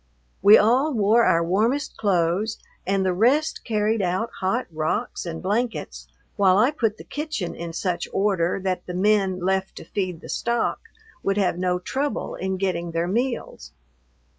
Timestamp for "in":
7.53-7.71, 12.33-12.57